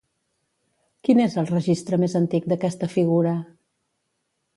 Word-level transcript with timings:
Quin 1.07 1.19
és 1.25 1.35
el 1.41 1.49
registre 1.51 1.99
més 2.03 2.15
antic 2.21 2.47
d'aquesta 2.53 2.89
figura? 2.95 3.35